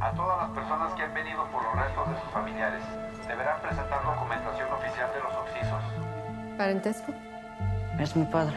A 0.00 0.12
todas 0.12 0.38
las 0.38 0.50
personas 0.50 0.92
que 0.94 1.02
han 1.02 1.14
venido 1.14 1.44
por 1.46 1.62
los 1.62 1.74
restos 1.74 2.08
de 2.10 2.20
sus 2.20 2.30
familiares, 2.30 2.82
deberán 3.26 3.60
presentar 3.60 4.04
documentación 4.04 4.70
oficial 4.72 5.10
de 5.14 5.20
los 5.22 5.34
occisos. 5.34 5.82
¿Parentesco? 6.58 7.12
Es 7.98 8.14
mi 8.14 8.24
padre. 8.26 8.56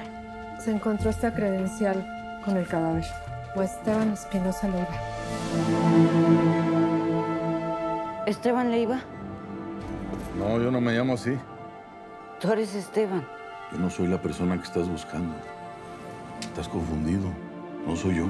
Se 0.59 0.71
encontró 0.71 1.09
esta 1.09 1.33
credencial 1.33 2.05
con 2.43 2.57
el 2.57 2.67
cadáver. 2.67 3.05
O 3.55 3.61
Esteban 3.61 4.11
Espinosa 4.11 4.67
Leiva. 4.67 4.87
¿Esteban 8.25 8.69
Leiva? 8.69 8.99
No, 10.37 10.59
yo 10.59 10.69
no 10.71 10.81
me 10.81 10.91
llamo 10.91 11.13
así. 11.13 11.39
Tú 12.39 12.51
eres 12.51 12.75
Esteban. 12.75 13.25
Yo 13.71 13.77
no 13.79 13.89
soy 13.89 14.07
la 14.07 14.17
persona 14.17 14.57
que 14.57 14.63
estás 14.63 14.89
buscando. 14.89 15.35
Estás 16.41 16.67
confundido. 16.67 17.29
No 17.87 17.95
soy 17.95 18.17
yo. 18.17 18.25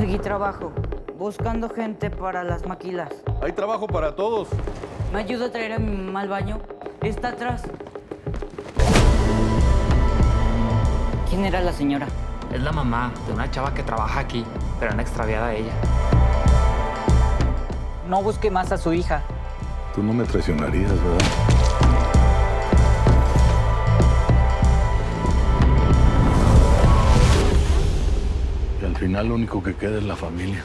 Conseguí 0.00 0.18
trabajo. 0.18 0.72
Buscando 1.18 1.68
gente 1.68 2.08
para 2.08 2.42
las 2.42 2.64
maquilas. 2.66 3.10
Hay 3.42 3.52
trabajo 3.52 3.86
para 3.86 4.16
todos. 4.16 4.48
¿Me 5.12 5.18
ayuda 5.18 5.48
a 5.48 5.52
traer 5.52 5.74
a 5.74 5.78
mi 5.78 5.94
mamá 5.94 6.22
al 6.22 6.28
baño? 6.28 6.58
Está 7.02 7.28
atrás. 7.28 7.64
¿Quién 11.28 11.44
era 11.44 11.60
la 11.60 11.74
señora? 11.74 12.06
Es 12.50 12.62
la 12.62 12.72
mamá 12.72 13.12
de 13.26 13.34
una 13.34 13.50
chava 13.50 13.74
que 13.74 13.82
trabaja 13.82 14.20
aquí, 14.20 14.42
pero 14.78 14.92
han 14.92 15.00
extraviado 15.00 15.44
a 15.44 15.54
ella. 15.54 15.72
No 18.08 18.22
busque 18.22 18.50
más 18.50 18.72
a 18.72 18.78
su 18.78 18.94
hija. 18.94 19.22
Tú 19.94 20.02
no 20.02 20.14
me 20.14 20.24
traicionarías, 20.24 20.92
¿verdad? 20.92 22.19
Final 29.00 29.28
lo 29.28 29.34
único 29.34 29.62
que 29.62 29.74
queda 29.74 29.96
es 29.96 30.04
la 30.04 30.14
familia. 30.14 30.62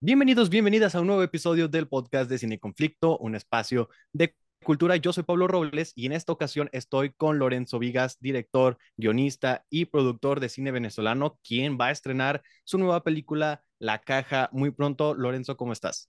Bienvenidos, 0.00 0.50
bienvenidas 0.50 0.94
a 0.94 1.00
un 1.00 1.08
nuevo 1.08 1.24
episodio 1.24 1.66
del 1.66 1.88
podcast 1.88 2.30
de 2.30 2.38
Cine 2.38 2.60
Conflicto, 2.60 3.18
un 3.18 3.34
espacio 3.34 3.88
de 4.12 4.36
cultura. 4.62 4.94
Yo 4.94 5.12
soy 5.12 5.24
Pablo 5.24 5.48
Robles 5.48 5.92
y 5.96 6.06
en 6.06 6.12
esta 6.12 6.30
ocasión 6.30 6.68
estoy 6.70 7.10
con 7.10 7.40
Lorenzo 7.40 7.80
Vigas, 7.80 8.16
director, 8.20 8.78
guionista 8.96 9.64
y 9.70 9.86
productor 9.86 10.38
de 10.38 10.48
cine 10.48 10.70
venezolano, 10.70 11.40
quien 11.42 11.76
va 11.76 11.86
a 11.86 11.90
estrenar 11.90 12.40
su 12.62 12.78
nueva 12.78 13.02
película 13.02 13.64
La 13.80 13.98
Caja 13.98 14.48
muy 14.52 14.70
pronto. 14.70 15.16
Lorenzo, 15.16 15.56
¿cómo 15.56 15.72
estás? 15.72 16.08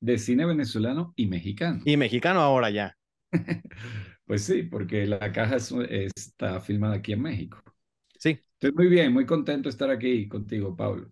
De 0.00 0.18
cine 0.18 0.46
venezolano 0.46 1.14
y 1.16 1.26
mexicano. 1.26 1.82
Y 1.84 1.96
mexicano 1.96 2.40
ahora 2.40 2.70
ya. 2.70 2.94
Pues 4.26 4.44
sí, 4.44 4.62
porque 4.64 5.06
La 5.06 5.32
Caja 5.32 5.56
es- 5.56 5.72
está 5.72 6.60
filmada 6.60 6.96
aquí 6.96 7.12
en 7.12 7.22
México. 7.22 7.58
Sí, 8.18 8.40
Estoy 8.54 8.72
muy 8.72 8.88
bien, 8.88 9.12
muy 9.12 9.26
contento 9.26 9.68
de 9.68 9.70
estar 9.70 9.90
aquí 9.90 10.28
contigo, 10.28 10.76
Pablo. 10.76 11.10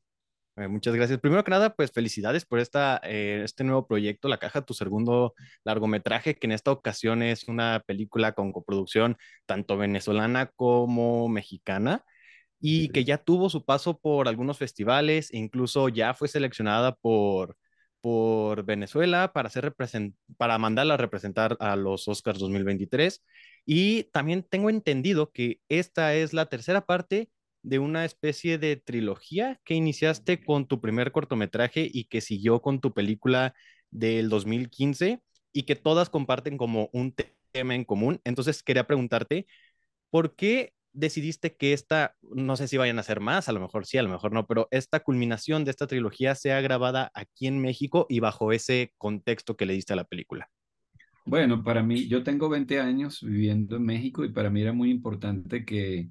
eh, 0.56 0.68
muchas 0.68 0.94
gracias. 0.94 1.20
Primero 1.20 1.44
que 1.44 1.50
nada, 1.50 1.74
pues 1.74 1.92
felicidades 1.92 2.46
por 2.46 2.58
esta, 2.60 3.00
eh, 3.04 3.42
este 3.44 3.62
nuevo 3.64 3.86
proyecto, 3.86 4.28
La 4.28 4.38
Caja, 4.38 4.62
tu 4.62 4.72
segundo 4.74 5.34
largometraje, 5.64 6.34
que 6.36 6.46
en 6.46 6.52
esta 6.52 6.70
ocasión 6.72 7.22
es 7.22 7.48
una 7.48 7.82
película 7.86 8.32
con 8.32 8.52
coproducción 8.52 9.16
tanto 9.46 9.76
venezolana 9.76 10.46
como 10.56 11.28
mexicana. 11.28 12.04
y 12.60 12.90
que 12.90 13.04
ya 13.04 13.18
tuvo 13.18 13.50
su 13.50 13.64
paso 13.64 13.98
por 14.00 14.28
algunos 14.28 14.58
festivales, 14.58 15.32
incluso 15.34 15.88
ya 15.90 16.14
fue 16.14 16.28
seleccionada 16.28 16.94
por, 16.96 17.56
por 18.06 18.64
Venezuela 18.64 19.32
para, 19.32 19.50
ser 19.50 19.64
represent- 19.74 20.14
para 20.36 20.58
mandarla 20.58 20.94
a 20.94 20.96
representar 20.96 21.56
a 21.60 21.74
los 21.76 22.06
Oscars 22.08 22.38
2023. 22.38 23.24
Y 23.64 24.04
también 24.12 24.44
tengo 24.48 24.70
entendido 24.70 25.32
que 25.32 25.60
esta 25.68 26.14
es 26.14 26.32
la 26.32 26.46
tercera 26.46 26.86
parte 26.86 27.30
de 27.62 27.80
una 27.80 28.04
especie 28.04 28.58
de 28.58 28.76
trilogía 28.76 29.60
que 29.64 29.74
iniciaste 29.74 30.44
con 30.44 30.66
tu 30.68 30.80
primer 30.80 31.10
cortometraje 31.10 31.88
y 31.92 32.04
que 32.04 32.20
siguió 32.20 32.62
con 32.62 32.80
tu 32.80 32.94
película 32.94 33.54
del 33.90 34.28
2015 34.28 35.20
y 35.52 35.64
que 35.64 35.74
todas 35.74 36.08
comparten 36.08 36.58
como 36.58 36.88
un 36.92 37.12
te- 37.12 37.34
tema 37.50 37.74
en 37.74 37.84
común. 37.84 38.20
Entonces 38.24 38.62
quería 38.62 38.86
preguntarte, 38.86 39.46
¿por 40.10 40.36
qué 40.36 40.72
decidiste 40.96 41.54
que 41.54 41.72
esta, 41.72 42.16
no 42.22 42.56
sé 42.56 42.68
si 42.68 42.76
vayan 42.76 42.98
a 42.98 43.02
ser 43.02 43.20
más, 43.20 43.48
a 43.48 43.52
lo 43.52 43.60
mejor 43.60 43.86
sí, 43.86 43.98
a 43.98 44.02
lo 44.02 44.08
mejor 44.08 44.32
no, 44.32 44.46
pero 44.46 44.66
esta 44.70 45.00
culminación 45.00 45.64
de 45.64 45.70
esta 45.70 45.86
trilogía 45.86 46.34
sea 46.34 46.60
grabada 46.60 47.10
aquí 47.14 47.46
en 47.46 47.60
México 47.60 48.06
y 48.08 48.20
bajo 48.20 48.52
ese 48.52 48.92
contexto 48.98 49.56
que 49.56 49.66
le 49.66 49.74
diste 49.74 49.92
a 49.92 49.96
la 49.96 50.04
película? 50.04 50.48
Bueno, 51.26 51.62
para 51.62 51.82
mí, 51.82 52.08
yo 52.08 52.22
tengo 52.22 52.48
20 52.48 52.80
años 52.80 53.20
viviendo 53.20 53.76
en 53.76 53.84
México 53.84 54.24
y 54.24 54.32
para 54.32 54.48
mí 54.48 54.62
era 54.62 54.72
muy 54.72 54.90
importante 54.90 55.64
que, 55.64 56.10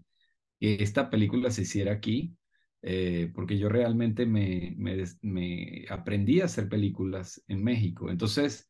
esta 0.58 1.12
película 1.12 1.52
se 1.52 1.62
hiciera 1.62 1.92
aquí, 1.92 2.34
eh, 2.82 3.30
porque 3.36 3.60
yo 3.60 3.70
realmente 3.70 4.26
me 4.26 5.86
aprendí 5.90 6.42
a 6.42 6.46
hacer 6.46 6.68
películas 6.68 7.44
en 7.48 7.64
México. 7.64 8.10
Entonces, 8.10 8.68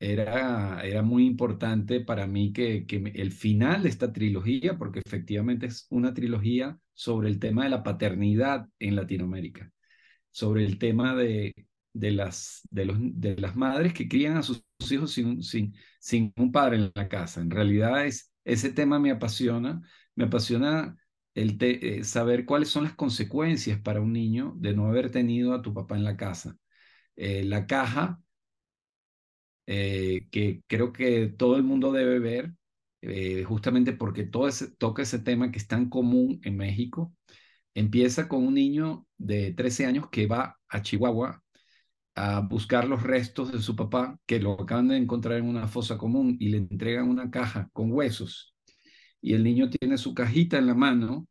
era, 0.00 0.80
era 0.84 1.02
muy 1.02 1.26
importante 1.26 2.00
para 2.00 2.26
mí 2.26 2.52
que, 2.52 2.86
que 2.86 2.96
el 3.14 3.32
final 3.32 3.82
de 3.82 3.88
esta 3.88 4.12
trilogía, 4.12 4.78
porque 4.78 5.00
efectivamente 5.04 5.66
es 5.66 5.86
una 5.90 6.14
trilogía 6.14 6.78
sobre 6.94 7.28
el 7.28 7.38
tema 7.38 7.64
de 7.64 7.70
la 7.70 7.82
paternidad 7.82 8.68
en 8.78 8.96
Latinoamérica, 8.96 9.72
sobre 10.30 10.64
el 10.64 10.78
tema 10.78 11.14
de, 11.16 11.54
de 11.92 12.10
las, 12.12 12.62
de 12.70 12.84
los, 12.86 12.96
de 13.00 13.36
las 13.36 13.56
madres 13.56 13.92
que 13.94 14.08
crían 14.08 14.36
a 14.36 14.42
sus 14.42 14.64
hijos 14.90 15.12
sin, 15.12 15.42
sin, 15.42 15.74
sin 16.00 16.32
un 16.36 16.52
padre 16.52 16.76
en 16.76 16.92
la 16.94 17.08
casa. 17.08 17.40
En 17.40 17.50
realidad 17.50 18.06
es, 18.06 18.32
ese 18.44 18.70
tema 18.72 18.98
me 18.98 19.10
apasiona, 19.10 19.80
me 20.14 20.24
apasiona 20.24 20.96
el 21.34 21.58
te- 21.58 21.98
eh, 22.00 22.04
saber 22.04 22.44
cuáles 22.44 22.68
son 22.68 22.84
las 22.84 22.94
consecuencias 22.94 23.80
para 23.80 24.00
un 24.00 24.12
niño 24.12 24.54
de 24.58 24.74
no 24.74 24.86
haber 24.86 25.10
tenido 25.10 25.54
a 25.54 25.62
tu 25.62 25.74
papá 25.74 25.96
en 25.96 26.04
la 26.04 26.16
casa. 26.16 26.56
Eh, 27.16 27.44
la 27.44 27.66
caja, 27.66 28.20
eh, 29.70 30.28
que 30.30 30.62
creo 30.66 30.92
que 30.94 31.28
todo 31.28 31.56
el 31.56 31.62
mundo 31.62 31.92
debe 31.92 32.18
ver, 32.20 32.54
eh, 33.02 33.44
justamente 33.44 33.92
porque 33.92 34.24
todo 34.24 34.48
toca 34.78 35.02
ese 35.02 35.18
tema 35.20 35.50
que 35.52 35.58
es 35.58 35.68
tan 35.68 35.90
común 35.90 36.40
en 36.44 36.56
México. 36.56 37.14
Empieza 37.74 38.28
con 38.28 38.46
un 38.46 38.54
niño 38.54 39.06
de 39.18 39.52
13 39.54 39.86
años 39.86 40.08
que 40.10 40.26
va 40.26 40.58
a 40.68 40.82
Chihuahua 40.82 41.42
a 42.16 42.40
buscar 42.40 42.88
los 42.88 43.02
restos 43.02 43.52
de 43.52 43.60
su 43.62 43.76
papá, 43.76 44.18
que 44.26 44.40
lo 44.40 44.54
acaban 44.62 44.88
de 44.88 44.96
encontrar 44.96 45.38
en 45.38 45.46
una 45.46 45.68
fosa 45.68 45.98
común 45.98 46.36
y 46.40 46.50
le 46.50 46.58
entregan 46.58 47.08
una 47.08 47.30
caja 47.30 47.70
con 47.74 47.92
huesos. 47.92 48.54
Y 49.20 49.34
el 49.34 49.44
niño 49.44 49.70
tiene 49.70 49.98
su 49.98 50.14
cajita 50.14 50.58
en 50.58 50.66
la 50.66 50.74
mano 50.74 51.28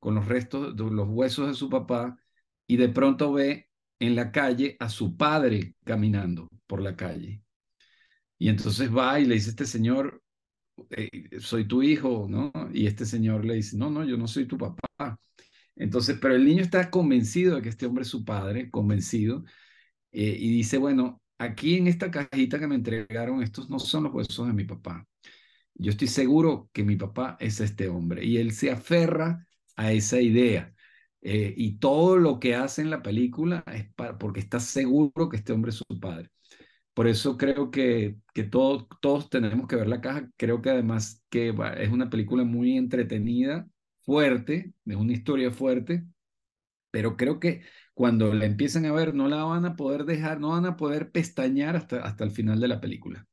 con 0.00 0.14
los 0.16 0.26
restos 0.28 0.76
de 0.76 0.84
los 0.90 1.08
huesos 1.08 1.48
de 1.48 1.54
su 1.54 1.70
papá 1.70 2.18
y 2.66 2.76
de 2.78 2.88
pronto 2.90 3.32
ve 3.32 3.70
en 4.00 4.16
la 4.16 4.32
calle 4.32 4.76
a 4.80 4.88
su 4.88 5.16
padre 5.16 5.76
caminando 5.84 6.48
por 6.66 6.82
la 6.82 6.96
calle. 6.96 7.45
Y 8.38 8.48
entonces 8.48 8.94
va 8.94 9.18
y 9.20 9.26
le 9.26 9.34
dice, 9.34 9.50
este 9.50 9.66
señor, 9.66 10.22
eh, 10.90 11.40
soy 11.40 11.66
tu 11.66 11.82
hijo, 11.82 12.26
¿no? 12.28 12.52
Y 12.72 12.86
este 12.86 13.06
señor 13.06 13.44
le 13.44 13.54
dice, 13.54 13.76
no, 13.76 13.90
no, 13.90 14.04
yo 14.04 14.16
no 14.16 14.28
soy 14.28 14.46
tu 14.46 14.58
papá. 14.58 15.18
Entonces, 15.76 16.18
pero 16.20 16.34
el 16.34 16.44
niño 16.44 16.62
está 16.62 16.90
convencido 16.90 17.56
de 17.56 17.62
que 17.62 17.68
este 17.70 17.86
hombre 17.86 18.02
es 18.02 18.08
su 18.08 18.24
padre, 18.24 18.70
convencido, 18.70 19.44
eh, 20.12 20.36
y 20.38 20.50
dice, 20.50 20.78
bueno, 20.78 21.22
aquí 21.38 21.76
en 21.76 21.88
esta 21.88 22.10
cajita 22.10 22.58
que 22.58 22.66
me 22.66 22.76
entregaron, 22.76 23.42
estos 23.42 23.68
no 23.70 23.78
son 23.78 24.04
los 24.04 24.14
huesos 24.14 24.46
de 24.46 24.52
mi 24.54 24.64
papá. 24.64 25.06
Yo 25.74 25.90
estoy 25.90 26.08
seguro 26.08 26.70
que 26.72 26.84
mi 26.84 26.96
papá 26.96 27.36
es 27.40 27.60
este 27.60 27.88
hombre. 27.88 28.24
Y 28.24 28.38
él 28.38 28.52
se 28.52 28.70
aferra 28.70 29.46
a 29.76 29.92
esa 29.92 30.20
idea. 30.20 30.74
Eh, 31.22 31.54
y 31.56 31.78
todo 31.78 32.16
lo 32.16 32.40
que 32.40 32.54
hace 32.54 32.82
en 32.82 32.90
la 32.90 33.02
película 33.02 33.64
es 33.72 33.92
para, 33.94 34.18
porque 34.18 34.40
está 34.40 34.60
seguro 34.60 35.28
que 35.28 35.36
este 35.38 35.52
hombre 35.52 35.70
es 35.70 35.76
su 35.76 36.00
padre. 36.00 36.30
Por 36.96 37.08
eso 37.08 37.38
creo 37.38 37.70
que, 37.72 38.18
que 38.34 38.44
todo- 38.44 38.88
todos 39.02 39.30
tenemos 39.30 39.68
que 39.68 39.76
ver 39.76 39.88
la 39.88 40.02
caja. 40.02 40.30
Creo 40.38 40.62
que 40.62 40.70
además 40.70 41.24
que 41.30 41.54
es 41.78 41.90
una 41.92 42.10
película 42.10 42.44
muy 42.44 42.76
entretenida, 42.78 43.68
fuerte, 44.02 44.74
es 44.86 44.96
una 44.96 45.12
historia 45.14 45.52
fuerte, 45.52 46.06
pero 46.90 47.16
creo 47.16 47.40
que 47.40 47.62
cuando 47.94 48.34
la 48.34 48.46
empiezan 48.46 48.86
a 48.86 48.92
ver 48.92 49.14
no 49.14 49.28
la 49.28 49.44
van 49.44 49.66
a 49.66 49.76
poder 49.76 50.04
dejar, 50.06 50.40
no 50.40 50.50
van 50.50 50.66
a 50.66 50.76
poder 50.76 51.12
pestañear 51.12 51.76
hasta, 51.76 52.02
hasta 52.04 52.24
el 52.24 52.30
final 52.32 52.60
de 52.60 52.68
la 52.68 52.80
película. 52.80 53.26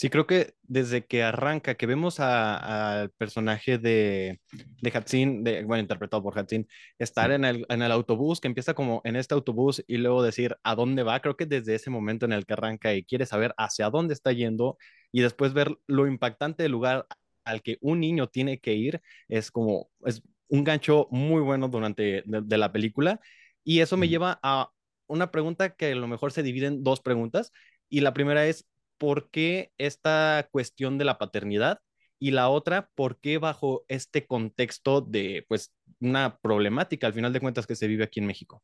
Sí, 0.00 0.08
creo 0.08 0.26
que 0.26 0.54
desde 0.62 1.04
que 1.04 1.22
arranca, 1.22 1.74
que 1.74 1.84
vemos 1.84 2.20
al 2.20 3.10
personaje 3.18 3.76
de, 3.76 4.40
de 4.80 4.90
Hatsin, 4.94 5.44
de, 5.44 5.62
bueno, 5.64 5.82
interpretado 5.82 6.22
por 6.22 6.38
Hatsin, 6.38 6.66
estar 6.98 7.30
en 7.32 7.44
el, 7.44 7.66
en 7.68 7.82
el 7.82 7.92
autobús, 7.92 8.40
que 8.40 8.48
empieza 8.48 8.72
como 8.72 9.02
en 9.04 9.16
este 9.16 9.34
autobús 9.34 9.84
y 9.86 9.98
luego 9.98 10.22
decir 10.22 10.56
a 10.62 10.74
dónde 10.74 11.02
va, 11.02 11.20
creo 11.20 11.36
que 11.36 11.44
desde 11.44 11.74
ese 11.74 11.90
momento 11.90 12.24
en 12.24 12.32
el 12.32 12.46
que 12.46 12.54
arranca 12.54 12.94
y 12.94 13.04
quiere 13.04 13.26
saber 13.26 13.52
hacia 13.58 13.90
dónde 13.90 14.14
está 14.14 14.32
yendo 14.32 14.78
y 15.12 15.20
después 15.20 15.52
ver 15.52 15.76
lo 15.86 16.06
impactante 16.06 16.62
del 16.62 16.72
lugar 16.72 17.06
al 17.44 17.60
que 17.60 17.76
un 17.82 18.00
niño 18.00 18.26
tiene 18.28 18.58
que 18.58 18.72
ir, 18.72 19.02
es 19.28 19.50
como, 19.50 19.90
es 20.06 20.22
un 20.48 20.64
gancho 20.64 21.08
muy 21.10 21.42
bueno 21.42 21.68
durante 21.68 22.22
de, 22.24 22.40
de 22.42 22.58
la 22.58 22.72
película. 22.72 23.20
Y 23.64 23.80
eso 23.80 23.98
me 23.98 24.08
lleva 24.08 24.40
a 24.42 24.70
una 25.08 25.30
pregunta 25.30 25.74
que 25.76 25.92
a 25.92 25.94
lo 25.94 26.08
mejor 26.08 26.32
se 26.32 26.42
divide 26.42 26.68
en 26.68 26.82
dos 26.82 27.00
preguntas. 27.02 27.52
Y 27.90 28.00
la 28.00 28.14
primera 28.14 28.46
es, 28.46 28.66
¿por 29.00 29.30
qué 29.30 29.72
esta 29.78 30.48
cuestión 30.52 30.98
de 30.98 31.06
la 31.06 31.18
paternidad? 31.18 31.80
Y 32.20 32.32
la 32.32 32.50
otra, 32.50 32.90
¿por 32.94 33.18
qué 33.20 33.38
bajo 33.38 33.84
este 33.88 34.26
contexto 34.28 35.00
de, 35.00 35.46
pues, 35.48 35.74
una 36.00 36.38
problemática, 36.38 37.08
al 37.08 37.14
final 37.14 37.32
de 37.32 37.40
cuentas, 37.40 37.66
que 37.66 37.76
se 37.76 37.88
vive 37.88 38.04
aquí 38.04 38.20
en 38.20 38.26
México? 38.26 38.62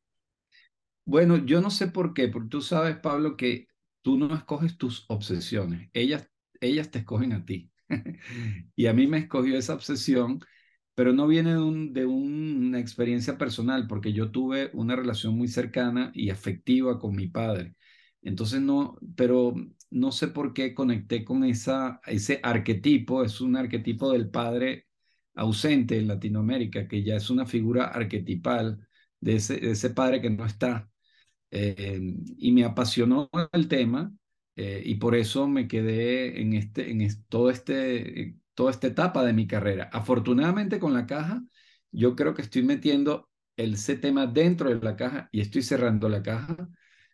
Bueno, 1.05 1.39
yo 1.39 1.61
no 1.61 1.71
sé 1.71 1.89
por 1.89 2.15
qué, 2.15 2.29
porque 2.29 2.49
tú 2.49 2.61
sabes, 2.63 2.97
Pablo, 2.99 3.37
que 3.37 3.69
tú 4.03 4.19
no 4.19 4.35
escoges 4.35 4.77
tus 4.77 5.07
obsesiones, 5.09 5.89
ellas, 5.93 6.29
ellas 6.61 6.91
te 6.91 6.99
escogen 7.01 7.33
a 7.33 7.45
ti. 7.45 7.71
y 8.77 8.87
a 8.87 8.93
mí 8.93 9.07
me 9.07 9.19
escogió 9.19 9.57
esa 9.57 9.75
obsesión, 9.75 10.41
pero 10.95 11.13
no 11.13 11.27
viene 11.29 11.53
de, 11.53 11.59
un, 11.61 11.93
de 11.93 12.07
una 12.07 12.81
experiencia 12.81 13.39
personal, 13.39 13.87
porque 13.87 14.13
yo 14.13 14.31
tuve 14.33 14.71
una 14.75 14.97
relación 14.97 15.37
muy 15.37 15.49
cercana 15.49 16.11
y 16.15 16.31
afectiva 16.31 16.99
con 16.99 17.15
mi 17.15 17.29
padre. 17.29 17.75
Entonces 18.23 18.61
no, 18.61 18.99
pero 19.17 19.55
no 19.91 20.13
sé 20.13 20.29
por 20.29 20.53
qué 20.53 20.75
conecté 20.75 21.25
con 21.25 21.45
ese 21.45 22.41
arquetipo, 22.43 23.25
es 23.25 23.41
un 23.41 23.57
arquetipo 23.57 24.13
del 24.13 24.31
padre 24.31 24.87
ausente 25.35 25.99
en 25.99 26.09
Latinoamérica, 26.09 26.89
que 26.89 27.03
ya 27.03 27.17
es 27.17 27.31
una 27.31 27.47
figura 27.47 27.87
arquetipal 27.87 28.87
de 29.21 29.37
ese, 29.37 29.91
padre 29.91 30.21
que 30.21 30.31
no 30.31 30.45
está. 30.47 30.91
Eh, 31.51 32.01
y 32.39 32.53
me 32.53 32.65
apasionó 32.65 33.31
el 33.53 33.69
tema 33.69 34.13
eh, 34.57 34.83
y 34.85 34.97
por 34.97 35.15
eso 35.15 35.47
me 35.49 35.69
quedé 35.69 36.41
en, 36.41 36.55
este, 36.55 36.91
en 36.91 37.07
todo 37.29 37.51
este, 37.51 38.37
toda 38.55 38.71
esta 38.73 38.89
etapa 38.89 39.25
de 39.25 39.33
mi 39.33 39.47
carrera. 39.47 39.91
Afortunadamente 39.93 40.79
con 40.81 40.95
la 40.95 41.07
caja, 41.07 41.43
yo 41.93 42.17
creo 42.17 42.35
que 42.35 42.43
estoy 42.43 42.63
metiendo 42.63 43.31
el, 43.57 43.75
ese 43.75 43.97
tema 43.97 44.27
dentro 44.27 44.71
de 44.71 44.77
la 44.85 44.97
caja 44.97 45.29
y 45.33 45.41
estoy 45.41 45.63
cerrando 45.63 46.09
la 46.09 46.23
caja 46.23 46.69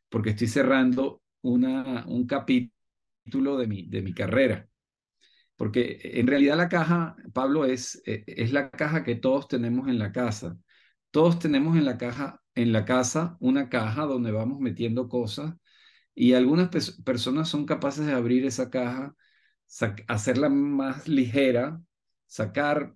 porque 0.08 0.30
estoy 0.30 0.48
cerrando 0.48 1.22
una, 1.42 2.04
un 2.06 2.26
capítulo 2.26 3.58
de 3.58 3.66
mi, 3.66 3.88
de 3.88 4.02
mi 4.02 4.14
carrera. 4.14 4.68
Porque 5.56 6.00
en 6.02 6.26
realidad 6.26 6.56
la 6.56 6.68
caja, 6.68 7.16
Pablo, 7.32 7.64
es, 7.64 8.02
eh, 8.06 8.24
es 8.26 8.52
la 8.52 8.70
caja 8.70 9.04
que 9.04 9.14
todos 9.16 9.48
tenemos 9.48 9.88
en 9.88 9.98
la 9.98 10.12
casa. 10.12 10.58
Todos 11.10 11.38
tenemos 11.38 11.76
en 11.76 11.84
la 11.84 11.98
caja, 11.98 12.42
en 12.54 12.72
la 12.72 12.84
casa, 12.84 13.36
una 13.40 13.68
caja 13.68 14.04
donde 14.06 14.32
vamos 14.32 14.60
metiendo 14.60 15.08
cosas 15.08 15.54
y 16.14 16.34
algunas 16.34 16.68
personas 17.04 17.48
son 17.48 17.66
capaces 17.66 18.06
de 18.06 18.12
abrir 18.12 18.44
esa 18.46 18.70
caja, 18.70 19.14
hacerla 20.08 20.48
más 20.48 21.08
ligera, 21.08 21.80
sacar 22.26 22.94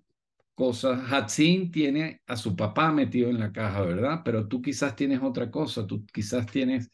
cosas. 0.55 1.11
Hatzin 1.11 1.71
tiene 1.71 2.21
a 2.27 2.35
su 2.37 2.55
papá 2.55 2.91
metido 2.91 3.29
en 3.29 3.39
la 3.39 3.51
caja, 3.51 3.81
¿verdad? 3.81 4.21
Pero 4.23 4.47
tú 4.47 4.61
quizás 4.61 4.95
tienes 4.95 5.21
otra 5.23 5.49
cosa, 5.51 5.87
tú 5.87 6.05
quizás 6.07 6.45
tienes 6.47 6.91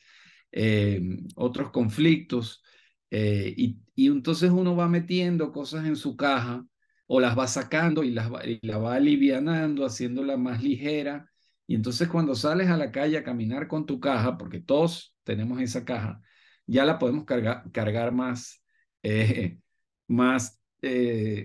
eh, 0.55 1.01
otros 1.35 1.71
conflictos. 1.71 2.63
Eh, 3.09 3.53
y, 3.57 3.79
entonces 4.07 4.51
uno 4.51 4.75
va 4.75 4.88
metiendo 4.88 5.51
cosas 5.51 5.85
en 5.85 5.95
su 5.95 6.15
caja 6.15 6.65
o 7.07 7.19
las 7.19 7.38
va 7.38 7.47
sacando 7.47 8.03
y, 8.03 8.11
las 8.11 8.29
y 8.45 8.59
la 8.65 8.77
va 8.77 8.95
alivianando, 8.95 9.85
haciéndola 9.85 10.38
más 10.38 10.63
ligera. 10.63 11.29
Y 11.67 11.75
entonces 11.75 12.07
cuando 12.07 12.35
sales 12.35 12.69
a 12.69 12.77
la 12.77 12.91
calle 12.91 13.17
a 13.17 13.23
caminar 13.23 13.67
con 13.67 13.85
tu 13.85 14.00
caja, 14.00 14.38
porque 14.38 14.59
todos 14.61 15.15
tenemos 15.23 15.59
esa 15.61 15.85
caja, 15.85 16.21
ya 16.67 16.85
la 16.85 17.00
podemos 17.00 17.25
cargar, 17.25 17.71
cargar 17.71 18.11
más, 18.11 18.63
eh, 19.03 19.59
más, 20.07 20.59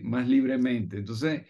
más 0.02 0.28
libremente. 0.28 0.98
Entonces, 0.98 1.48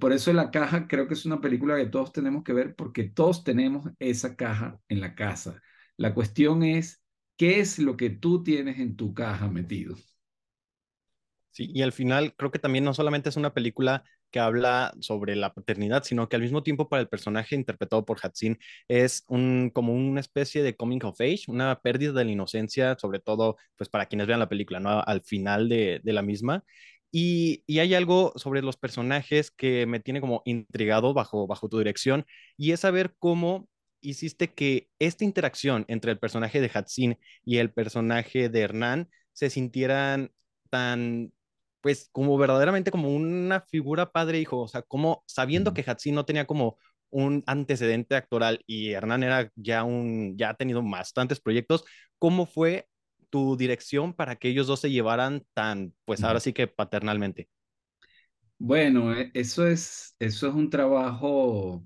por 0.00 0.12
eso 0.12 0.32
la 0.32 0.50
caja 0.50 0.86
creo 0.88 1.06
que 1.08 1.14
es 1.14 1.26
una 1.26 1.40
película 1.40 1.76
que 1.76 1.86
todos 1.86 2.12
tenemos 2.12 2.44
que 2.44 2.52
ver 2.52 2.74
porque 2.76 3.04
todos 3.04 3.44
tenemos 3.44 3.90
esa 3.98 4.36
caja 4.36 4.78
en 4.88 5.00
la 5.00 5.14
casa. 5.14 5.60
La 5.98 6.14
cuestión 6.14 6.62
es, 6.62 7.02
¿qué 7.36 7.60
es 7.60 7.78
lo 7.78 7.98
que 7.98 8.08
tú 8.08 8.42
tienes 8.42 8.78
en 8.78 8.96
tu 8.96 9.12
caja 9.12 9.48
metido? 9.48 9.96
Sí, 11.50 11.70
y 11.74 11.82
al 11.82 11.92
final 11.92 12.34
creo 12.36 12.50
que 12.52 12.58
también 12.60 12.84
no 12.84 12.94
solamente 12.94 13.28
es 13.30 13.36
una 13.36 13.52
película 13.52 14.04
que 14.30 14.38
habla 14.38 14.94
sobre 15.00 15.34
la 15.34 15.52
paternidad, 15.54 16.04
sino 16.04 16.28
que 16.28 16.36
al 16.36 16.42
mismo 16.42 16.62
tiempo 16.62 16.88
para 16.88 17.02
el 17.02 17.08
personaje 17.08 17.56
interpretado 17.56 18.04
por 18.04 18.18
Hatsin 18.22 18.58
es 18.86 19.24
un, 19.28 19.70
como 19.74 19.92
una 19.94 20.20
especie 20.20 20.62
de 20.62 20.76
coming 20.76 21.00
of 21.04 21.20
age, 21.20 21.44
una 21.48 21.80
pérdida 21.80 22.12
de 22.12 22.24
la 22.26 22.30
inocencia, 22.30 22.96
sobre 22.98 23.18
todo 23.20 23.56
pues 23.76 23.88
para 23.90 24.06
quienes 24.06 24.26
vean 24.28 24.38
la 24.40 24.48
película, 24.48 24.78
¿no? 24.80 25.00
Al 25.02 25.22
final 25.22 25.68
de, 25.68 26.00
de 26.04 26.12
la 26.12 26.22
misma. 26.22 26.64
Y, 27.10 27.64
y, 27.66 27.78
hay 27.80 27.94
algo 27.94 28.32
sobre 28.36 28.62
los 28.62 28.76
personajes 28.76 29.50
que 29.50 29.86
me 29.86 29.98
tiene 30.00 30.20
como 30.20 30.42
intrigado 30.44 31.14
bajo, 31.14 31.46
bajo 31.46 31.68
tu 31.68 31.78
dirección, 31.78 32.26
y 32.56 32.72
es 32.72 32.80
saber 32.80 33.14
cómo 33.18 33.68
hiciste 34.00 34.52
que 34.52 34.88
esta 34.98 35.24
interacción 35.24 35.84
entre 35.88 36.12
el 36.12 36.18
personaje 36.18 36.60
de 36.60 36.70
Hatsin 36.72 37.18
y 37.44 37.58
el 37.58 37.72
personaje 37.72 38.48
de 38.48 38.60
Hernán 38.60 39.08
se 39.32 39.50
sintieran 39.50 40.32
tan 40.70 41.32
pues 41.80 42.08
como 42.12 42.36
verdaderamente 42.36 42.90
como 42.90 43.14
una 43.14 43.60
figura 43.60 44.10
padre-hijo, 44.10 44.58
o 44.58 44.68
sea, 44.68 44.82
como 44.82 45.22
sabiendo 45.26 45.74
que 45.74 45.84
Hatsi 45.86 46.12
no 46.12 46.24
tenía 46.24 46.46
como 46.46 46.76
un 47.10 47.42
antecedente 47.46 48.16
actoral 48.16 48.60
y 48.66 48.90
Hernán 48.90 49.22
era 49.22 49.50
ya 49.54 49.84
un, 49.84 50.36
ya 50.36 50.50
ha 50.50 50.54
tenido 50.54 50.82
bastantes 50.82 51.40
proyectos, 51.40 51.84
¿cómo 52.18 52.46
fue 52.46 52.88
tu 53.30 53.56
dirección 53.56 54.14
para 54.14 54.36
que 54.36 54.48
ellos 54.48 54.66
dos 54.66 54.80
se 54.80 54.90
llevaran 54.90 55.44
tan, 55.54 55.94
pues 56.04 56.22
ahora 56.24 56.40
sí 56.40 56.52
que 56.52 56.66
paternalmente? 56.66 57.48
Bueno, 58.58 59.14
e, 59.14 59.30
eso 59.34 59.66
es, 59.66 60.16
eso 60.18 60.48
es 60.48 60.54
un 60.54 60.68
trabajo 60.70 61.84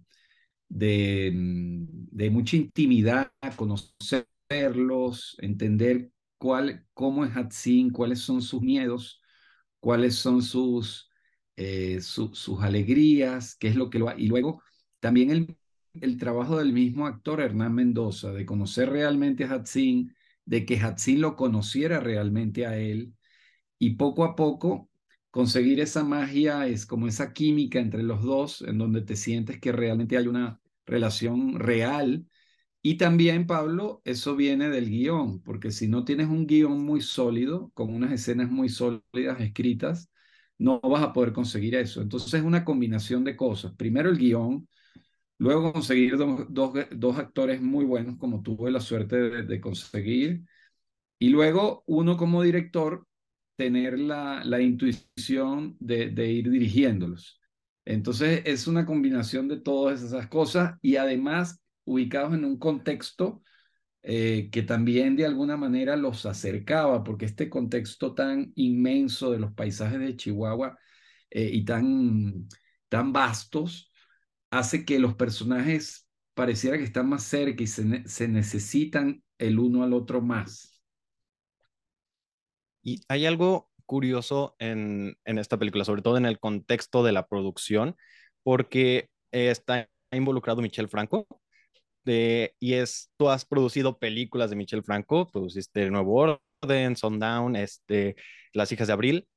de, 0.72 1.30
mm, 1.34 1.86
de 2.12 2.30
mucha 2.30 2.56
intimidad, 2.56 3.32
conocerlos, 3.56 5.36
entender 5.40 6.10
cuál, 6.38 6.86
cómo 6.94 7.24
es 7.24 7.36
Hatsin, 7.36 7.90
cuáles 7.90 8.20
son 8.20 8.42
sus 8.42 8.62
miedos, 8.62 9.20
cuáles 9.80 10.16
son 10.16 10.42
sus, 10.42 11.10
eh, 11.56 12.00
sus 12.00 12.62
alegrías, 12.62 13.56
qué 13.56 13.68
es 13.68 13.76
lo 13.76 13.90
que 13.90 13.98
lo... 13.98 14.16
Y 14.18 14.28
luego 14.28 14.62
también 15.00 15.30
el, 15.30 15.56
el 15.94 16.18
trabajo 16.18 16.58
del 16.58 16.72
mismo 16.72 17.06
actor 17.06 17.40
Hernán 17.40 17.74
Mendoza, 17.74 18.32
de 18.32 18.46
conocer 18.46 18.90
realmente 18.90 19.44
a 19.44 19.52
Hatzin, 19.54 20.14
de 20.44 20.66
que 20.66 20.78
Hatzin 20.80 21.20
lo 21.20 21.36
conociera 21.36 22.00
realmente 22.00 22.66
a 22.66 22.78
él, 22.78 23.14
y 23.78 23.92
poco 23.96 24.24
a 24.24 24.36
poco 24.36 24.90
conseguir 25.30 25.80
esa 25.80 26.04
magia, 26.04 26.66
es 26.68 26.86
como 26.86 27.08
esa 27.08 27.32
química 27.32 27.78
entre 27.80 28.02
los 28.02 28.22
dos, 28.22 28.62
en 28.62 28.78
donde 28.78 29.02
te 29.02 29.16
sientes 29.16 29.60
que 29.60 29.72
realmente 29.72 30.16
hay 30.18 30.28
una 30.28 30.61
relación 30.86 31.58
real 31.58 32.26
y 32.82 32.96
también, 32.96 33.46
Pablo, 33.46 34.02
eso 34.04 34.34
viene 34.34 34.68
del 34.68 34.90
guion, 34.90 35.40
porque 35.42 35.70
si 35.70 35.86
no 35.86 36.04
tienes 36.04 36.26
un 36.28 36.46
guion 36.48 36.80
muy 36.84 37.00
sólido, 37.00 37.70
con 37.74 37.94
unas 37.94 38.12
escenas 38.12 38.50
muy 38.50 38.68
sólidas 38.68 39.40
escritas, 39.40 40.10
no 40.58 40.80
vas 40.80 41.02
a 41.02 41.12
poder 41.12 41.32
conseguir 41.32 41.76
eso. 41.76 42.02
Entonces 42.02 42.34
es 42.34 42.42
una 42.42 42.64
combinación 42.64 43.22
de 43.24 43.36
cosas. 43.36 43.72
Primero 43.76 44.10
el 44.10 44.18
guion, 44.18 44.68
luego 45.38 45.72
conseguir 45.72 46.16
dos, 46.18 46.46
dos, 46.50 47.18
actores 47.18 47.62
muy 47.62 47.84
buenos, 47.84 48.18
como 48.18 48.42
tuve 48.42 48.70
la 48.70 48.80
suerte 48.80 49.16
de, 49.44 49.60
conseguir, 49.60 50.42
y 51.18 51.30
luego 51.30 51.84
uno 51.86 52.16
como 52.16 52.42
director 52.42 53.06
tener 53.56 53.98
la, 53.98 54.44
la 54.44 54.60
intuición 54.62 55.76
de, 55.80 56.10
de 56.10 56.32
ir 56.32 56.50
dirigiéndolos. 56.50 57.41
Entonces 57.84 58.42
es 58.44 58.66
una 58.66 58.86
combinación 58.86 59.48
de 59.48 59.60
todas 59.60 60.02
esas 60.02 60.28
cosas 60.28 60.78
y 60.82 60.96
además 60.96 61.60
ubicados 61.84 62.34
en 62.34 62.44
un 62.44 62.58
contexto 62.58 63.42
eh, 64.02 64.48
que 64.52 64.62
también 64.62 65.16
de 65.16 65.26
alguna 65.26 65.56
manera 65.56 65.96
los 65.96 66.26
acercaba, 66.26 67.04
porque 67.04 67.24
este 67.26 67.48
contexto 67.48 68.14
tan 68.14 68.52
inmenso 68.56 69.30
de 69.32 69.38
los 69.38 69.52
paisajes 69.54 70.00
de 70.00 70.16
Chihuahua 70.16 70.78
eh, 71.30 71.50
y 71.52 71.64
tan, 71.64 72.48
tan 72.88 73.12
vastos 73.12 73.92
hace 74.50 74.84
que 74.84 74.98
los 74.98 75.14
personajes 75.14 76.08
pareciera 76.34 76.78
que 76.78 76.84
están 76.84 77.08
más 77.08 77.24
cerca 77.24 77.62
y 77.62 77.66
se, 77.66 78.06
se 78.08 78.28
necesitan 78.28 79.22
el 79.38 79.58
uno 79.58 79.84
al 79.84 79.92
otro 79.92 80.20
más. 80.20 80.82
Y 82.82 83.02
hay 83.08 83.26
algo 83.26 83.71
curioso 83.84 84.54
en, 84.58 85.16
en 85.24 85.38
esta 85.38 85.58
película, 85.58 85.84
sobre 85.84 86.02
todo 86.02 86.16
en 86.16 86.26
el 86.26 86.38
contexto 86.38 87.02
de 87.02 87.12
la 87.12 87.26
producción, 87.26 87.96
porque 88.42 89.08
está 89.30 89.88
involucrado 90.10 90.62
Michel 90.62 90.88
Franco, 90.88 91.26
y 92.04 92.74
es, 92.74 93.10
tú 93.16 93.28
has 93.28 93.44
producido 93.44 93.98
películas 93.98 94.50
de 94.50 94.56
Michel 94.56 94.82
Franco, 94.82 95.30
produciste 95.30 95.90
Nuevo 95.90 96.38
Orden, 96.62 96.96
Sundown, 96.96 97.56
este, 97.56 98.16
Las 98.52 98.72
Hijas 98.72 98.88
de 98.88 98.92
Abril, 98.92 99.28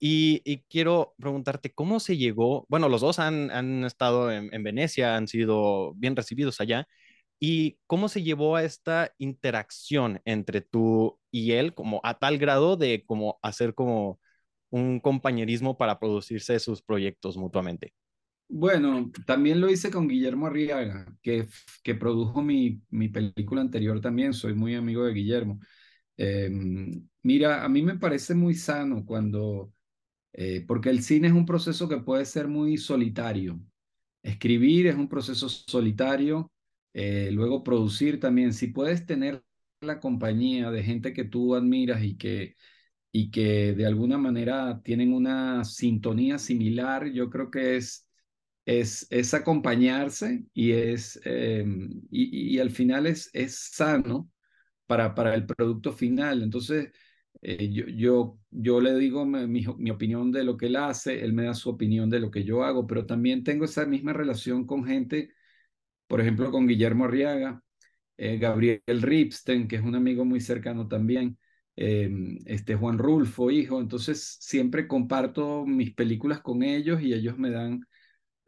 y, 0.00 0.42
y, 0.44 0.62
quiero 0.68 1.14
preguntarte, 1.18 1.72
¿cómo 1.72 1.98
se 1.98 2.16
llegó? 2.16 2.64
Bueno, 2.68 2.88
los 2.88 3.00
dos 3.00 3.18
han, 3.18 3.50
han 3.50 3.84
estado 3.84 4.30
en, 4.30 4.48
en, 4.54 4.62
Venecia, 4.62 5.16
han 5.16 5.26
sido 5.26 5.92
bien 5.94 6.14
recibidos 6.14 6.60
allá, 6.60 6.86
y 7.40 7.78
cómo 7.86 8.08
se 8.08 8.22
llevó 8.22 8.56
a 8.56 8.64
esta 8.64 9.12
interacción 9.18 10.20
entre 10.24 10.60
tú 10.60 11.18
y 11.30 11.52
él, 11.52 11.74
como 11.74 12.00
a 12.04 12.18
tal 12.18 12.38
grado 12.38 12.76
de 12.76 13.04
como 13.06 13.38
hacer 13.42 13.74
como 13.74 14.20
un 14.70 15.00
compañerismo 15.00 15.78
para 15.78 15.98
producirse 15.98 16.58
sus 16.58 16.82
proyectos 16.82 17.36
mutuamente. 17.36 17.94
Bueno, 18.50 19.10
también 19.26 19.60
lo 19.60 19.68
hice 19.68 19.90
con 19.90 20.08
Guillermo 20.08 20.46
Arriaga, 20.46 21.06
que, 21.22 21.46
que 21.82 21.94
produjo 21.94 22.42
mi, 22.42 22.80
mi 22.88 23.08
película 23.08 23.60
anterior 23.60 24.00
también. 24.00 24.32
Soy 24.32 24.54
muy 24.54 24.74
amigo 24.74 25.04
de 25.04 25.12
Guillermo. 25.12 25.60
Em, 26.16 27.08
mira, 27.22 27.64
a 27.64 27.68
mí 27.68 27.82
me 27.82 27.98
parece 27.98 28.34
muy 28.34 28.54
sano 28.54 29.04
cuando, 29.06 29.72
eh, 30.32 30.64
porque 30.66 30.90
el 30.90 31.02
cine 31.02 31.28
es 31.28 31.34
un 31.34 31.46
proceso 31.46 31.88
que 31.88 31.98
puede 31.98 32.24
ser 32.26 32.48
muy 32.48 32.78
solitario. 32.78 33.60
Escribir 34.22 34.88
es 34.88 34.96
un 34.96 35.08
proceso 35.08 35.48
solitario, 35.48 36.50
eh, 36.94 37.30
luego 37.32 37.62
producir 37.64 38.20
también. 38.20 38.52
Si 38.52 38.68
puedes 38.68 39.06
tener 39.06 39.42
la 39.80 40.00
compañía 40.00 40.70
de 40.70 40.82
gente 40.82 41.12
que 41.12 41.24
tú 41.24 41.54
admiras 41.54 42.02
y 42.02 42.16
que, 42.16 42.56
y 43.12 43.30
que 43.30 43.74
de 43.74 43.86
alguna 43.86 44.18
manera 44.18 44.80
tienen 44.84 45.12
una 45.14 45.64
sintonía 45.64 46.38
similar, 46.38 47.10
yo 47.12 47.30
creo 47.30 47.50
que 47.50 47.76
es 47.76 48.08
es, 48.66 49.06
es 49.10 49.32
acompañarse 49.34 50.44
y, 50.52 50.72
es, 50.72 51.18
y, 51.24 52.54
y, 52.56 52.58
al 52.58 52.70
final 52.70 53.06
es, 53.06 53.30
es 53.32 53.58
sano 53.72 54.30
para, 54.86 55.14
para 55.14 55.34
el 55.34 55.46
producto 55.46 55.92
final. 55.92 56.42
Entonces, 56.42 56.90
eh, 57.42 57.70
yo, 57.72 57.86
yo, 57.88 58.38
yo 58.50 58.80
le 58.80 58.94
digo 58.96 59.24
mi, 59.26 59.46
mi, 59.46 59.90
opinión 59.90 60.32
de 60.32 60.44
lo 60.44 60.56
que 60.56 60.66
él 60.66 60.76
hace, 60.76 61.24
él 61.24 61.32
me 61.32 61.44
da 61.44 61.54
su 61.54 61.70
opinión 61.70 62.10
de 62.10 62.20
lo 62.20 62.30
que 62.30 62.44
yo 62.44 62.64
hago, 62.64 62.86
pero 62.86 63.06
también 63.06 63.44
tengo 63.44 63.64
esa 63.64 63.86
misma 63.86 64.12
relación 64.12 64.66
con 64.66 64.84
gente, 64.84 65.30
por 66.08 66.20
ejemplo, 66.20 66.50
con 66.50 66.66
Guillermo 66.66 67.04
Arriaga, 67.04 67.62
eh, 68.16 68.38
Gabriel 68.38 68.82
Ripsten, 68.86 69.68
que 69.68 69.76
es 69.76 69.82
un 69.82 69.94
amigo 69.94 70.24
muy 70.24 70.40
cercano 70.40 70.88
también. 70.88 71.38
Eh, 71.76 72.10
este 72.46 72.74
Juan 72.76 72.98
Rulfo, 72.98 73.50
hijo, 73.52 73.80
entonces 73.80 74.38
siempre 74.40 74.88
comparto 74.88 75.64
mis 75.66 75.94
películas 75.94 76.40
con 76.40 76.62
ellos 76.64 77.00
y 77.02 77.14
ellos 77.14 77.38
me 77.38 77.50
dan 77.50 77.86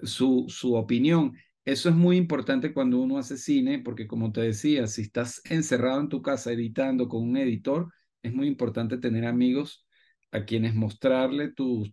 su, 0.00 0.46
su 0.48 0.74
opinión. 0.74 1.34
Eso 1.64 1.88
es 1.90 1.94
muy 1.94 2.16
importante 2.16 2.72
cuando 2.72 2.98
uno 2.98 3.18
hace 3.18 3.36
cine, 3.36 3.80
porque 3.80 4.06
como 4.08 4.32
te 4.32 4.40
decía, 4.42 4.86
si 4.86 5.02
estás 5.02 5.42
encerrado 5.44 6.00
en 6.00 6.08
tu 6.08 6.22
casa 6.22 6.52
editando 6.52 7.08
con 7.08 7.22
un 7.22 7.36
editor, 7.36 7.92
es 8.22 8.32
muy 8.34 8.48
importante 8.48 8.98
tener 8.98 9.26
amigos 9.26 9.86
a 10.32 10.44
quienes 10.44 10.74
mostrarle 10.74 11.52
tu, 11.52 11.92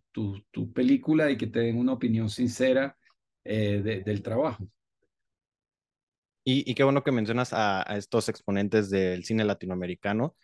película 0.74 1.32
y 1.32 1.38
que 1.38 1.48
te 1.48 1.60
den 1.60 1.78
una 1.78 1.94
opinión 1.94 2.30
sincera 2.30 2.98
eh, 3.44 3.82
de, 3.84 4.02
del 4.04 4.22
trabajo. 4.22 4.70
Y, 6.50 6.64
y, 6.72 6.76
qué 6.76 6.84
bueno 6.86 7.04
que 7.04 7.12
mencionas 7.12 7.52
a, 7.52 7.82
estos 7.98 8.30
exponentes 8.30 8.90
del 8.90 9.26
cine 9.26 9.44
latinoamericano. 9.44 10.38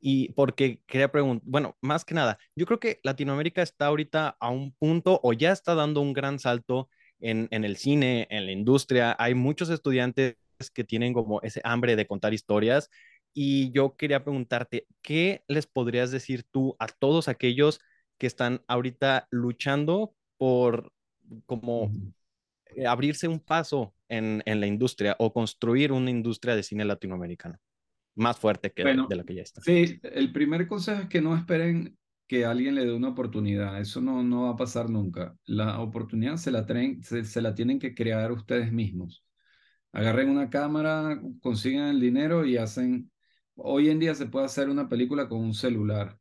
Y 0.00 0.32
porque 0.34 0.80
quería 0.86 1.10
preguntar, 1.10 1.42
bueno, 1.44 1.76
más 1.80 2.04
que 2.04 2.14
nada, 2.14 2.38
yo 2.54 2.66
creo 2.66 2.78
que 2.78 3.00
Latinoamérica 3.02 3.60
está 3.62 3.86
ahorita 3.86 4.36
a 4.40 4.50
un 4.50 4.72
punto 4.74 5.20
o 5.24 5.32
ya 5.32 5.50
está 5.50 5.74
dando 5.74 6.02
un 6.02 6.12
gran 6.12 6.38
salto 6.38 6.88
en, 7.18 7.48
en 7.50 7.64
el 7.64 7.76
cine, 7.76 8.28
en 8.30 8.46
la 8.46 8.52
industria. 8.52 9.16
Hay 9.18 9.34
muchos 9.34 9.70
estudiantes 9.70 10.36
que 10.72 10.84
tienen 10.84 11.12
como 11.12 11.40
ese 11.42 11.60
hambre 11.64 11.96
de 11.96 12.06
contar 12.06 12.32
historias 12.32 12.88
y 13.34 13.72
yo 13.72 13.96
quería 13.96 14.22
preguntarte, 14.22 14.86
¿qué 15.02 15.42
les 15.48 15.66
podrías 15.66 16.12
decir 16.12 16.44
tú 16.52 16.76
a 16.78 16.86
todos 16.86 17.26
aquellos 17.26 17.80
que 18.18 18.28
están 18.28 18.62
ahorita 18.68 19.26
luchando 19.30 20.14
por 20.38 20.92
como 21.46 21.90
abrirse 22.86 23.28
un 23.28 23.40
paso 23.40 23.94
en, 24.08 24.42
en, 24.46 24.60
la 24.60 24.66
industria 24.66 25.16
o 25.18 25.32
construir 25.32 25.92
una 25.92 26.10
industria 26.10 26.54
de 26.54 26.62
cine 26.62 26.84
latinoamericano 26.84 27.58
más 28.14 28.38
fuerte 28.38 28.72
que 28.72 28.82
bueno, 28.82 29.04
de, 29.04 29.08
de, 29.08 29.16
la 29.16 29.24
que 29.24 29.34
ya 29.34 29.42
está? 29.42 29.60
Sí, 29.62 29.98
el 30.02 30.32
primer 30.32 30.66
consejo 30.66 31.02
es 31.02 31.08
que 31.08 31.20
no 31.20 31.36
esperen 31.36 31.96
que 32.26 32.44
alguien 32.44 32.76
le 32.76 32.84
dé 32.84 32.92
una 32.92 33.08
oportunidad. 33.08 33.80
Eso 33.80 34.00
no, 34.00 34.22
no 34.22 34.42
va 34.42 34.50
a 34.50 34.56
pasar 34.56 34.88
nunca. 34.88 35.36
La 35.46 35.80
oportunidad 35.80 36.36
se 36.36 36.52
la, 36.52 36.64
traen, 36.64 37.02
se, 37.02 37.24
se 37.24 37.42
la 37.42 37.54
tienen 37.56 37.80
que 37.80 37.94
crear 37.94 38.30
ustedes 38.30 38.72
mismos. 38.72 39.24
Agarren 39.92 40.30
una 40.30 40.48
cámara, 40.48 41.20
consigan 41.40 41.88
el 41.88 42.00
dinero 42.00 42.46
y 42.46 42.56
hacen... 42.56 43.10
Hoy 43.56 43.90
en 43.90 43.98
día 43.98 44.14
se 44.14 44.26
puede 44.26 44.46
hacer 44.46 44.70
una 44.70 44.88
película 44.88 45.28
con 45.28 45.40
un 45.40 45.54
celular. 45.54 46.18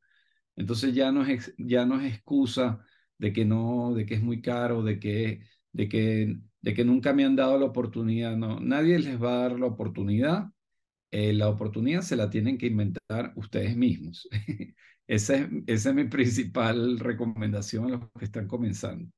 Entonces 0.56 0.94
ya 0.96 1.12
no 1.12 1.24
es, 1.26 1.54
ya 1.58 1.86
no 1.86 2.02
es 2.02 2.14
excusa 2.14 2.84
de 3.20 3.32
que 3.32 3.46
no, 3.46 3.94
de 3.94 4.06
que 4.06 4.16
es 4.16 4.22
muy 4.24 4.42
caro, 4.42 4.82
de 4.82 5.00
que, 5.00 5.42
de 5.74 5.90
que, 5.90 6.38
de 6.62 6.74
que 6.74 6.86
nunca 6.86 7.14
me 7.14 7.26
han 7.26 7.36
dado 7.36 7.58
la 7.60 7.66
oportunidad. 7.66 8.36
No, 8.38 8.60
nadie 8.60 9.00
les 9.00 9.22
va 9.22 9.34
a 9.34 9.50
dar 9.50 9.60
la 9.60 9.68
oportunidad. 9.68 10.50
Eh, 11.12 11.34
la 11.34 11.50
oportunidad 11.50 12.02
se 12.04 12.16
la 12.18 12.30
tienen 12.30 12.58
que 12.58 12.68
inventar 12.68 13.34
ustedes 13.36 13.76
mismos. 13.78 14.28
Esa 15.08 15.38
es, 15.38 15.50
esa 15.68 15.90
es 15.90 15.96
mi 15.96 16.06
principal 16.06 17.00
recomendación 17.00 17.86
a 17.88 17.90
los 17.90 18.02
que 18.20 18.26
están 18.26 18.48
comenzando. 18.48 19.10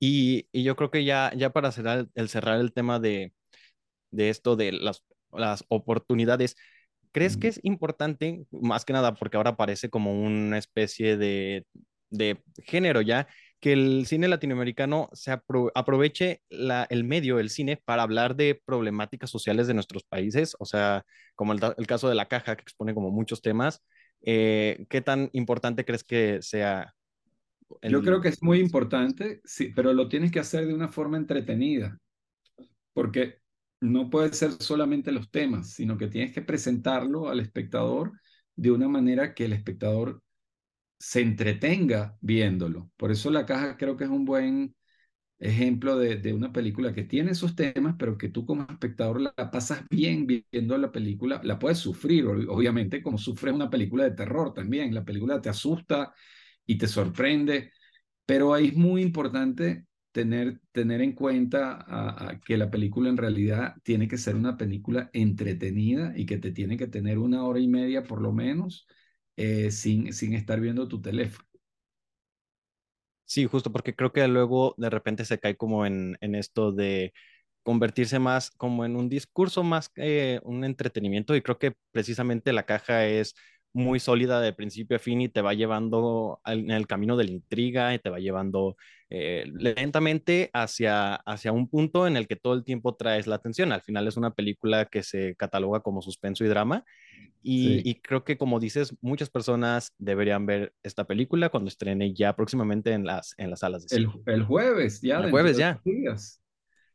Y, 0.00 0.48
y 0.52 0.62
yo 0.64 0.76
creo 0.76 0.90
que 0.90 1.04
ya, 1.04 1.32
ya 1.36 1.50
para 1.50 1.72
cerrar 1.72 2.08
el, 2.14 2.28
cerrar 2.28 2.60
el 2.60 2.72
tema 2.72 3.00
de, 3.00 3.32
de 4.10 4.30
esto 4.30 4.56
de 4.56 4.72
las, 4.72 5.04
las 5.32 5.64
oportunidades, 5.68 6.56
¿crees 7.12 7.36
que 7.36 7.48
es 7.48 7.60
importante, 7.64 8.46
más 8.52 8.84
que 8.84 8.92
nada 8.94 9.14
porque 9.14 9.36
ahora 9.38 9.56
parece 9.56 9.90
como 9.90 10.12
una 10.14 10.58
especie 10.58 11.16
de, 11.16 11.66
de 12.10 12.42
género 12.64 13.02
ya, 13.02 13.28
que 13.60 13.72
el 13.72 14.06
cine 14.06 14.28
latinoamericano 14.28 15.08
se 15.12 15.32
apro 15.32 15.72
aproveche 15.74 16.42
la, 16.48 16.86
el 16.90 17.04
medio, 17.04 17.38
el 17.38 17.50
cine, 17.50 17.76
para 17.84 18.02
hablar 18.02 18.36
de 18.36 18.60
problemáticas 18.64 19.30
sociales 19.30 19.66
de 19.66 19.74
nuestros 19.74 20.04
países, 20.04 20.56
o 20.58 20.64
sea, 20.64 21.04
como 21.34 21.52
el, 21.52 21.60
el 21.76 21.86
caso 21.86 22.08
de 22.08 22.14
la 22.14 22.28
caja 22.28 22.56
que 22.56 22.62
expone 22.62 22.94
como 22.94 23.10
muchos 23.10 23.42
temas. 23.42 23.82
Eh, 24.22 24.86
¿Qué 24.88 25.00
tan 25.00 25.30
importante 25.32 25.84
crees 25.84 26.04
que 26.04 26.38
sea? 26.42 26.94
El... 27.80 27.92
Yo 27.92 28.02
creo 28.02 28.20
que 28.20 28.28
es 28.28 28.42
muy 28.42 28.60
importante, 28.60 29.40
sí, 29.44 29.72
pero 29.74 29.92
lo 29.92 30.08
tienes 30.08 30.32
que 30.32 30.40
hacer 30.40 30.66
de 30.66 30.74
una 30.74 30.88
forma 30.88 31.16
entretenida, 31.16 31.98
porque 32.92 33.38
no 33.80 34.10
puede 34.10 34.32
ser 34.32 34.52
solamente 34.52 35.12
los 35.12 35.30
temas, 35.30 35.72
sino 35.72 35.96
que 35.98 36.08
tienes 36.08 36.32
que 36.32 36.42
presentarlo 36.42 37.28
al 37.28 37.40
espectador 37.40 38.12
de 38.56 38.70
una 38.72 38.88
manera 38.88 39.34
que 39.34 39.44
el 39.44 39.52
espectador 39.52 40.22
se 40.98 41.20
entretenga 41.20 42.16
viéndolo. 42.20 42.90
Por 42.96 43.10
eso 43.12 43.30
la 43.30 43.46
caja 43.46 43.76
creo 43.76 43.96
que 43.96 44.04
es 44.04 44.10
un 44.10 44.24
buen 44.24 44.74
ejemplo 45.38 45.98
de, 45.98 46.16
de, 46.16 46.32
una 46.34 46.52
película 46.52 46.92
que 46.92 47.04
tiene 47.04 47.32
esos 47.32 47.54
temas, 47.54 47.96
pero 47.98 48.18
que 48.18 48.28
tú 48.28 48.44
como 48.44 48.62
espectador 48.62 49.20
la, 49.20 49.32
pasas 49.50 49.84
bien 49.88 50.26
viendo 50.26 50.76
la 50.78 50.90
película, 50.92 51.40
la 51.44 51.58
puedes 51.58 51.78
sufrir, 51.78 52.26
obviamente, 52.26 53.02
como 53.02 53.18
sufres 53.18 53.54
una 53.54 53.70
película 53.70 54.04
de 54.04 54.12
terror 54.12 54.52
también. 54.54 54.94
La 54.94 55.04
película 55.04 55.40
te 55.40 55.48
asusta 55.48 56.12
y 56.66 56.76
te 56.78 56.88
sorprende, 56.88 57.72
pero 58.26 58.54
ahí 58.54 58.68
es 58.68 58.76
muy 58.76 59.02
importante 59.02 59.86
tener, 60.12 60.60
tener 60.72 61.00
en 61.02 61.12
cuenta 61.12 62.40
que 62.44 62.56
la 62.56 62.70
película 62.70 63.08
en 63.08 63.16
realidad 63.16 63.76
tiene 63.84 64.08
que 64.08 64.18
ser 64.18 64.34
una 64.36 64.56
película 64.56 65.10
entretenida 65.12 66.12
y 66.16 66.26
que 66.26 66.38
te 66.38 66.50
tiene 66.52 66.76
que 66.76 66.88
tener 66.88 67.18
una 67.18 67.44
hora 67.44 67.60
y 67.60 67.68
media 67.68 68.02
por 68.04 68.20
lo 68.20 68.32
menos 68.32 68.86
eh, 69.38 69.70
sin, 69.72 70.12
sin 70.14 70.34
estar 70.34 70.60
viendo 70.60 70.88
tu 70.88 71.00
teléfono. 71.02 71.48
Sí, 73.24 73.44
justo 73.46 73.70
porque 73.70 73.94
creo 73.94 74.12
que 74.12 74.26
luego 74.26 74.74
de 74.78 74.88
repente 74.90 75.24
se 75.26 75.38
cae 75.38 75.56
como 75.56 75.84
en, 75.84 76.16
en 76.22 76.34
esto 76.34 76.72
de 76.72 77.12
convertirse 77.62 78.18
más 78.18 78.50
como 78.52 78.84
en 78.86 78.96
un 78.96 79.08
discurso 79.10 79.62
más 79.62 79.88
que 79.90 80.40
un 80.44 80.64
entretenimiento 80.64 81.36
y 81.36 81.42
creo 81.42 81.58
que 81.58 81.74
precisamente 81.92 82.52
la 82.54 82.64
caja 82.64 83.06
es 83.06 83.34
muy 83.78 84.00
sólida 84.00 84.40
de 84.40 84.52
principio 84.52 84.96
a 84.96 85.00
fin 85.00 85.20
y 85.20 85.28
te 85.28 85.40
va 85.40 85.54
llevando 85.54 86.40
en 86.44 86.70
el 86.70 86.86
camino 86.86 87.16
de 87.16 87.24
la 87.24 87.30
intriga 87.30 87.94
y 87.94 88.00
te 88.00 88.10
va 88.10 88.18
llevando 88.18 88.76
eh, 89.08 89.44
lentamente 89.54 90.50
hacia, 90.52 91.14
hacia 91.14 91.52
un 91.52 91.68
punto 91.68 92.06
en 92.06 92.16
el 92.16 92.26
que 92.26 92.36
todo 92.36 92.54
el 92.54 92.64
tiempo 92.64 92.96
traes 92.96 93.26
la 93.26 93.36
atención. 93.36 93.72
Al 93.72 93.80
final 93.80 94.08
es 94.08 94.16
una 94.16 94.34
película 94.34 94.86
que 94.86 95.02
se 95.02 95.36
cataloga 95.36 95.80
como 95.80 96.02
suspenso 96.02 96.44
y 96.44 96.48
drama 96.48 96.84
y, 97.40 97.66
sí. 97.68 97.82
y, 97.84 97.94
creo 98.00 98.24
que 98.24 98.36
como 98.36 98.58
dices, 98.58 98.94
muchas 99.00 99.30
personas 99.30 99.94
deberían 99.96 100.44
ver 100.44 100.74
esta 100.82 101.04
película 101.04 101.48
cuando 101.48 101.68
estrene 101.68 102.12
ya 102.12 102.34
próximamente 102.34 102.92
en 102.92 103.06
las, 103.06 103.34
en 103.38 103.50
las 103.50 103.60
salas 103.60 103.82
de 103.86 103.96
cine. 103.96 104.12
El, 104.26 104.34
el 104.34 104.42
jueves, 104.42 105.00
ya. 105.00 105.20
El 105.20 105.30
jueves 105.30 105.56
ya. 105.56 105.80
Días. 105.84 106.42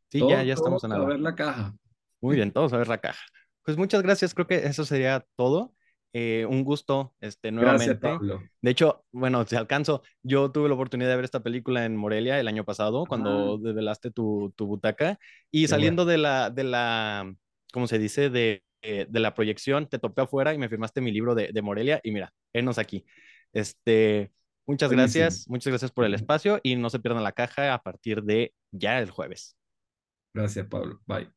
Sí, 0.10 0.20
todo, 0.20 0.32
ya, 0.32 0.44
ya 0.44 0.54
estamos 0.54 0.84
en 0.84 0.90
la... 0.90 0.98
A 0.98 1.06
ver 1.06 1.20
la 1.22 1.34
caja. 1.34 1.74
Muy 2.20 2.36
bien, 2.36 2.52
todos 2.52 2.74
a 2.74 2.78
ver 2.78 2.90
la 2.90 3.00
caja. 3.00 3.24
Pues 3.63 3.78
muchas 3.78 4.04
gracias, 4.04 4.34
creo 4.34 4.48
que 4.48 4.66
eso 4.66 4.84
sería 4.84 5.25
todo. 5.38 5.74
Eh, 6.15 6.46
un 6.48 6.63
gusto, 6.63 7.15
este, 7.22 7.51
nuevamente. 7.51 7.98
Gracias, 8.00 8.41
de 8.62 8.72
hecho, 8.72 9.03
bueno, 9.12 9.46
si 9.48 9.55
alcanzo, 9.55 10.03
yo 10.22 10.51
tuve 10.51 10.70
la 10.70 10.75
oportunidad 10.75 11.10
de 11.10 11.15
ver 11.15 11.25
esta 11.25 11.41
película 11.41 11.86
en 11.86 11.96
Morelia 11.96 12.39
el 12.39 12.48
año 12.48 12.63
pasado, 12.63 13.05
cuando 13.08 13.58
develaste 13.58 14.12
tu, 14.12 14.53
tu, 14.55 14.67
butaca, 14.67 15.20
y 15.50 15.63
Qué 15.63 15.70
saliendo 15.70 16.05
de 16.05 16.20
la, 16.20 16.51
de 16.51 16.65
la, 16.65 17.34
¿cómo 17.72 17.88
se 17.88 17.98
dice? 17.98 18.29
De, 18.29 18.63
eh, 18.84 19.08
de 19.10 19.20
la 19.20 19.34
proyección, 19.34 19.88
te 19.88 19.98
topé 19.98 20.22
afuera 20.22 20.53
y 20.53 20.60
me 20.60 20.70
firmaste 20.70 21.01
mi 21.01 21.12
libro 21.12 21.34
de, 21.34 21.50
de 21.51 21.62
Morelia, 21.63 22.00
y 22.03 22.12
mira, 22.12 22.32
enos 22.53 22.77
aquí. 22.77 23.03
Este, 23.51 24.32
muchas 24.67 24.89
Buenísimo. 24.89 25.24
gracias, 25.24 25.50
muchas 25.50 25.72
gracias 25.72 25.91
por 25.91 26.05
el 26.05 26.13
espacio, 26.13 26.60
y 26.62 26.75
no 26.75 26.91
se 26.91 27.00
pierdan 27.00 27.24
la 27.24 27.32
caja 27.32 27.74
a 27.74 27.82
partir 27.82 28.22
de 28.22 28.53
ya 28.72 29.00
el 29.00 29.10
jueves. 29.10 29.58
Gracias, 30.32 30.67
Pablo. 30.67 31.01
Bye. 31.08 31.32